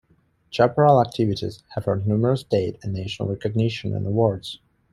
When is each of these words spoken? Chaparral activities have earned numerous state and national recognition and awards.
Chaparral 0.49 0.99
activities 0.99 1.61
have 1.75 1.87
earned 1.87 2.07
numerous 2.07 2.41
state 2.41 2.79
and 2.81 2.91
national 2.91 3.29
recognition 3.29 3.95
and 3.95 4.07
awards. 4.07 4.59